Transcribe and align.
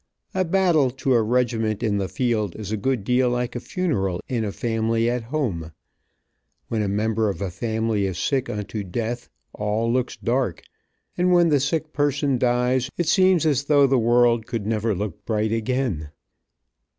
A 0.33 0.43
battle 0.43 0.89
to 0.89 1.13
a 1.13 1.21
regiment 1.21 1.83
in 1.83 1.99
the 1.99 2.09
field 2.09 2.55
is 2.55 2.71
a 2.71 2.75
good 2.75 3.03
deal 3.03 3.29
like 3.29 3.55
a 3.55 3.59
funeral 3.59 4.19
in 4.27 4.43
a 4.43 4.51
family 4.51 5.07
at 5.07 5.25
home. 5.25 5.73
When 6.69 6.81
a 6.81 6.87
member 6.87 7.29
of 7.29 7.39
a 7.39 7.51
family 7.51 8.07
is 8.07 8.17
sick 8.17 8.49
unto 8.49 8.83
death, 8.83 9.29
all 9.53 9.93
looks 9.93 10.17
dark, 10.17 10.63
and 11.19 11.31
when 11.31 11.49
the 11.49 11.59
sick 11.59 11.93
person 11.93 12.39
dies 12.39 12.89
it 12.97 13.07
seems 13.09 13.45
as 13.45 13.65
though 13.65 13.85
the 13.85 13.99
world 13.99 14.47
could 14.47 14.65
never 14.65 14.95
look 14.95 15.23
bright 15.23 15.51
again. 15.51 16.09